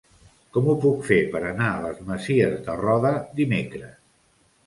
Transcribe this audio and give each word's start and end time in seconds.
Com 0.55 0.69
ho 0.71 0.73
puc 0.85 1.03
fer 1.09 1.17
per 1.33 1.41
anar 1.49 1.67
a 1.73 1.83
les 1.83 1.99
Masies 2.09 2.57
de 2.69 2.79
Roda 2.81 3.11
dimecres? 3.41 3.95